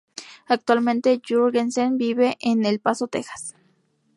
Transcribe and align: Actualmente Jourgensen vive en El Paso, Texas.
Actualmente 0.47 1.21
Jourgensen 1.23 1.99
vive 1.99 2.35
en 2.39 2.65
El 2.65 2.79
Paso, 2.79 3.07
Texas. 3.07 3.53